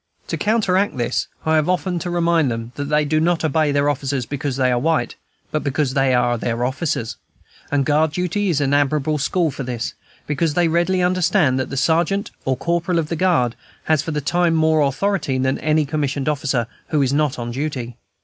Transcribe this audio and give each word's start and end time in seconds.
To 0.29 0.35
counteract 0.37 0.97
this 0.97 1.27
I 1.45 1.57
have 1.57 1.69
often 1.69 1.99
to 1.99 2.09
remind 2.09 2.49
them 2.49 2.71
that 2.73 2.85
they 2.85 3.05
do 3.05 3.19
not 3.19 3.45
obey 3.45 3.71
their 3.71 3.87
officers 3.87 4.25
because 4.25 4.55
they 4.55 4.71
are 4.71 4.79
white, 4.79 5.13
but 5.51 5.63
because 5.63 5.93
they 5.93 6.11
are 6.15 6.39
their 6.39 6.65
officers; 6.65 7.17
and 7.69 7.85
guard 7.85 8.11
duty 8.13 8.49
is 8.49 8.59
an 8.61 8.73
admirable 8.73 9.19
school 9.19 9.51
for 9.51 9.61
this, 9.61 9.93
because 10.25 10.55
they 10.55 10.67
readily 10.67 11.03
understand 11.03 11.59
that 11.59 11.69
the 11.69 11.77
sergeant 11.77 12.31
or 12.45 12.57
corporal 12.57 12.97
of 12.97 13.09
the 13.09 13.15
guard 13.15 13.55
has 13.83 14.01
for 14.01 14.09
the 14.09 14.21
time 14.21 14.55
more 14.55 14.81
authority 14.81 15.37
than 15.37 15.59
any 15.59 15.85
commissioned 15.85 16.27
officer 16.27 16.65
who 16.87 17.03
is 17.03 17.13
not 17.13 17.37
on 17.37 17.51
duty. 17.51 17.95